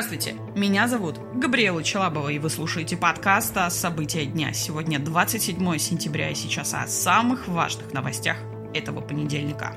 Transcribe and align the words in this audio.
Здравствуйте, 0.00 0.40
меня 0.54 0.88
зовут 0.88 1.18
Габриэла 1.34 1.84
Челабова, 1.84 2.30
и 2.30 2.38
вы 2.38 2.48
слушаете 2.48 2.96
подкаст 2.96 3.54
о 3.58 3.68
события 3.68 4.24
дня. 4.24 4.54
Сегодня 4.54 4.98
27 4.98 5.76
сентября, 5.76 6.30
и 6.30 6.34
сейчас 6.34 6.72
о 6.72 6.86
самых 6.86 7.46
важных 7.48 7.92
новостях 7.92 8.38
этого 8.72 9.02
понедельника. 9.02 9.76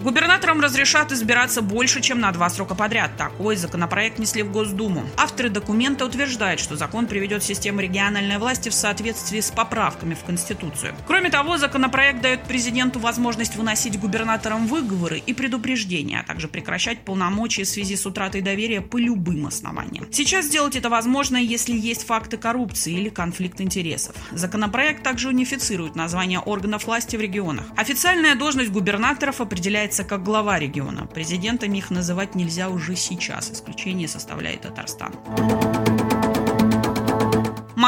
Губернаторам 0.00 0.60
разрешат 0.60 1.10
избираться 1.10 1.60
больше, 1.60 2.00
чем 2.00 2.20
на 2.20 2.30
два 2.30 2.48
срока 2.50 2.76
подряд. 2.76 3.16
Такой 3.16 3.56
законопроект 3.56 4.20
несли 4.20 4.44
в 4.44 4.52
Госдуму. 4.52 5.02
Авторы 5.16 5.48
документа 5.48 6.06
утверждают, 6.06 6.60
что 6.60 6.76
закон 6.76 7.08
приведет 7.08 7.42
систему 7.42 7.80
региональной 7.80 8.38
власти 8.38 8.68
в 8.68 8.74
соответствии 8.74 9.40
с 9.40 9.50
поправками 9.50 10.14
в 10.14 10.22
Конституцию. 10.22 10.94
Кроме 11.08 11.30
того, 11.30 11.58
законопроект 11.58 12.22
дает 12.22 12.44
президенту 12.44 13.00
возможность 13.00 13.56
выносить 13.56 13.98
губернаторам 13.98 14.68
выговоры 14.68 15.18
и 15.18 15.34
предупреждения, 15.34 16.20
а 16.20 16.24
также 16.24 16.46
прекращать 16.46 17.00
полномочия 17.00 17.64
в 17.64 17.68
связи 17.68 17.96
с 17.96 18.06
утратой 18.06 18.40
доверия 18.40 18.80
по 18.80 18.98
любым 18.98 19.46
основаниям. 19.46 20.06
Сейчас 20.12 20.44
сделать 20.44 20.76
это 20.76 20.90
возможно, 20.90 21.38
если 21.38 21.72
есть 21.76 22.06
факты 22.06 22.36
коррупции 22.36 22.92
или 22.92 23.08
конфликт 23.08 23.60
интересов. 23.60 24.14
Законопроект 24.30 25.02
также 25.02 25.28
унифицирует 25.28 25.96
название 25.96 26.38
органов 26.38 26.86
власти 26.86 27.16
в 27.16 27.20
регионах. 27.20 27.64
Официальная 27.76 28.36
должность 28.36 28.70
губернаторов 28.70 29.40
определяется 29.40 29.87
называется 29.88 30.04
как 30.04 30.22
глава 30.22 30.58
региона. 30.58 31.06
Президентами 31.06 31.78
их 31.78 31.90
называть 31.90 32.34
нельзя 32.34 32.68
уже 32.68 32.94
сейчас. 32.94 33.50
Исключение 33.50 34.06
составляет 34.06 34.60
Татарстан. 34.62 35.14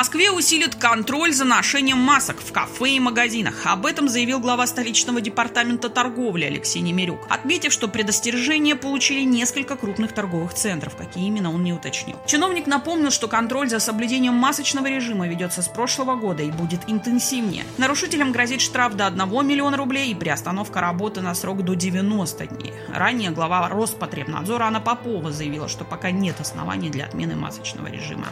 Москве 0.01 0.31
усилит 0.31 0.77
контроль 0.77 1.35
за 1.35 1.45
ношением 1.45 1.99
масок 1.99 2.39
в 2.41 2.53
кафе 2.53 2.93
и 2.93 2.99
магазинах. 2.99 3.67
Об 3.67 3.85
этом 3.85 4.09
заявил 4.09 4.41
глава 4.41 4.67
столичного 4.67 5.21
департамента 5.21 5.91
торговли 5.91 6.47
Алексей 6.47 6.81
Немирюк, 6.81 7.27
отметив, 7.29 7.71
что 7.71 7.87
предостережение 7.87 8.77
получили 8.77 9.25
несколько 9.25 9.77
крупных 9.77 10.15
торговых 10.15 10.55
центров. 10.55 10.97
Какие 10.97 11.27
именно, 11.27 11.53
он 11.53 11.65
не 11.65 11.75
уточнил. 11.75 12.17
Чиновник 12.25 12.67
напомнил, 12.67 13.11
что 13.11 13.29
контроль 13.29 13.69
за 13.69 13.79
соблюдением 13.79 14.33
масочного 14.33 14.87
режима 14.87 15.29
ведется 15.29 15.61
с 15.61 15.69
прошлого 15.69 16.17
года 16.17 16.43
и 16.43 16.51
будет 16.51 16.81
интенсивнее. 16.87 17.65
Нарушителям 17.77 18.33
грозит 18.33 18.63
штраф 18.63 18.95
до 18.95 19.07
1 19.07 19.47
миллиона 19.47 19.77
рублей 19.77 20.13
и 20.13 20.15
приостановка 20.15 20.81
работы 20.81 21.21
на 21.21 21.35
срок 21.35 21.63
до 21.63 21.75
90 21.75 22.47
дней. 22.47 22.73
Ранее 22.89 23.33
глава 23.33 23.69
Роспотребнадзора 23.69 24.65
Анна 24.65 24.81
Попова 24.81 25.31
заявила, 25.31 25.69
что 25.69 25.85
пока 25.85 26.11
нет 26.11 26.37
оснований 26.41 26.89
для 26.89 27.05
отмены 27.05 27.37
масочного 27.37 27.89
режима. 27.89 28.29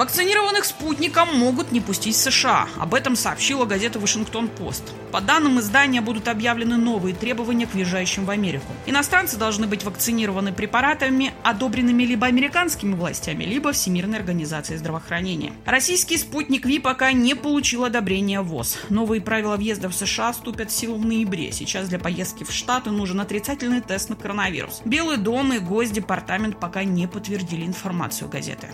Вакцинированных 0.00 0.64
спутником 0.64 1.28
могут 1.36 1.72
не 1.72 1.80
пустить 1.82 2.16
в 2.16 2.18
США. 2.18 2.68
Об 2.78 2.94
этом 2.94 3.16
сообщила 3.16 3.66
газета 3.66 3.98
«Вашингтон-Пост». 3.98 4.82
По 5.12 5.20
данным 5.20 5.60
издания 5.60 6.00
будут 6.00 6.26
объявлены 6.26 6.78
новые 6.78 7.14
требования 7.14 7.66
к 7.66 7.74
въезжающим 7.74 8.24
в 8.24 8.30
Америку. 8.30 8.72
Иностранцы 8.86 9.36
должны 9.36 9.66
быть 9.66 9.84
вакцинированы 9.84 10.54
препаратами, 10.54 11.34
одобренными 11.42 12.04
либо 12.04 12.26
американскими 12.26 12.94
властями, 12.94 13.44
либо 13.44 13.72
Всемирной 13.72 14.16
организацией 14.16 14.78
здравоохранения. 14.78 15.52
Российский 15.66 16.16
спутник 16.16 16.64
Ви 16.64 16.78
пока 16.78 17.12
не 17.12 17.34
получил 17.34 17.84
одобрения 17.84 18.40
ВОЗ. 18.40 18.78
Новые 18.88 19.20
правила 19.20 19.58
въезда 19.58 19.90
в 19.90 19.94
США 19.94 20.32
вступят 20.32 20.70
в 20.70 20.74
силу 20.74 20.96
в 20.96 21.04
ноябре. 21.04 21.52
Сейчас 21.52 21.88
для 21.88 21.98
поездки 21.98 22.44
в 22.44 22.50
Штаты 22.50 22.90
нужен 22.90 23.20
отрицательный 23.20 23.82
тест 23.82 24.08
на 24.08 24.16
коронавирус. 24.16 24.80
Белый 24.86 25.18
дом 25.18 25.52
и 25.52 25.58
Госдепартамент 25.58 26.58
пока 26.58 26.84
не 26.84 27.06
подтвердили 27.06 27.66
информацию 27.66 28.30
газеты. 28.30 28.68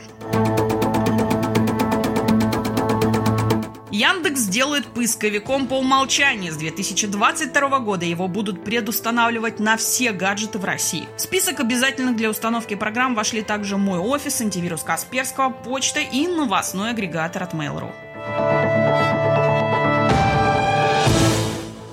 Яндекс 3.97 4.41
сделает 4.41 4.85
поисковиком 4.89 5.67
по 5.67 5.79
умолчанию. 5.79 6.53
С 6.53 6.57
2022 6.57 7.79
года 7.79 8.05
его 8.05 8.29
будут 8.29 8.63
предустанавливать 8.63 9.59
на 9.59 9.79
все 9.79 10.13
гаджеты 10.13 10.59
в 10.59 10.67
России. 10.67 11.09
В 11.17 11.21
список 11.23 11.61
обязательных 11.61 12.15
для 12.15 12.29
установки 12.29 12.75
программ 12.75 13.15
вошли 13.15 13.41
также 13.41 13.79
Мой 13.79 13.99
офис, 13.99 14.39
антивирус 14.43 14.83
Касперского, 14.83 15.49
почта 15.49 16.01
и 16.01 16.27
новостной 16.27 16.91
агрегатор 16.91 17.45
от 17.45 17.55
Mail.ru. 17.55 17.91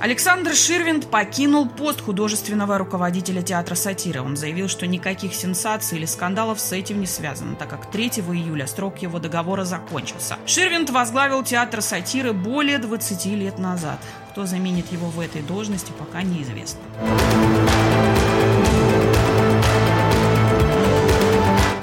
Александр 0.04 0.54
Ширвинд 0.54 1.10
покинул 1.10 1.66
пост 1.66 2.02
художественного 2.02 2.78
руководителя 2.78 3.42
театра 3.42 3.74
сатиры. 3.76 4.22
Он 4.22 4.36
заявил, 4.36 4.68
что 4.68 4.86
никаких 4.86 5.34
сенсаций 5.34 5.98
или 5.98 6.06
скандалов 6.06 6.60
с 6.60 6.74
этим 6.74 7.00
не 7.00 7.08
связано, 7.08 7.56
так 7.56 7.70
как 7.70 7.90
3 7.90 8.08
июля 8.08 8.68
срок 8.68 9.02
его 9.02 9.20
договора 9.20 9.64
закончился. 9.64 10.38
Ширвинд 10.46 10.90
возглавил 10.90 11.42
театр 11.42 11.82
сатиры 11.82 12.34
более 12.34 12.80
20 12.80 13.26
лет 13.28 13.60
назад. 13.60 13.98
Кто 14.32 14.46
заменит 14.46 14.92
его 14.92 15.08
в 15.08 15.22
этой 15.22 15.42
должности, 15.42 15.94
пока 15.98 16.22
неизвестно. 16.22 16.82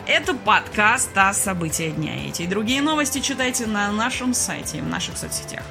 Это 0.07 0.35
подкаст 0.35 1.17
о 1.17 1.33
события 1.33 1.91
дня. 1.91 2.29
Эти 2.29 2.43
и 2.43 2.47
другие 2.47 2.83
новости 2.83 3.21
читайте 3.21 3.65
на 3.65 3.91
нашем 3.91 4.35
сайте 4.35 4.77
и 4.77 4.81
в 4.83 4.87
наших 4.87 5.17
соцсетях. 5.17 5.63